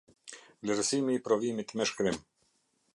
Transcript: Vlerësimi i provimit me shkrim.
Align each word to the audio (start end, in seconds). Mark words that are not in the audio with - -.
Vlerësimi 0.63 1.17
i 1.19 1.25
provimit 1.29 1.77
me 1.81 1.91
shkrim. 1.93 2.21